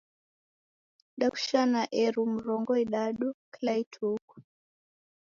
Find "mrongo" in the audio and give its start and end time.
2.33-2.71